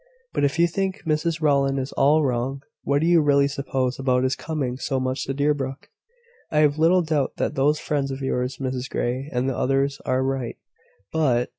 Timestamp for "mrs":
1.05-1.41, 8.57-8.89